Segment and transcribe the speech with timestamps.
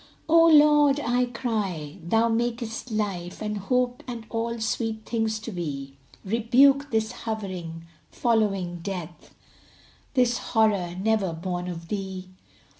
[0.27, 5.95] "O Lord," I cry, "Thou makest life And hope and all sweet things to be;
[6.25, 9.35] Rebuke this hovering, following Death,
[10.15, 12.29] This horror never born of Thee."